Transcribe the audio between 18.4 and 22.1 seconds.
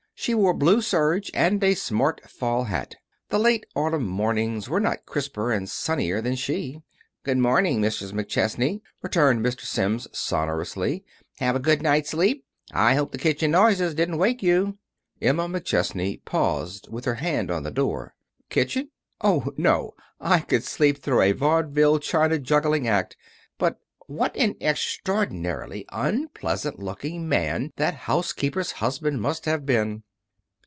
"Kitchen? Oh, no. I could sleep through a vaudeville